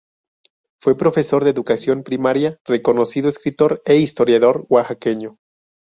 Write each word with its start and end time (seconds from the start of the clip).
Fue 0.81 0.97
profesor 0.97 1.43
de 1.43 1.51
educación 1.51 2.01
primaria, 2.01 2.57
reconocido 2.65 3.29
escritor 3.29 3.83
e 3.85 3.97
historiador 3.97 4.65
oaxaqueño. 4.67 5.37